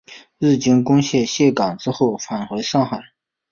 [0.39, 2.99] 日军攻陷陷港之后返回上海。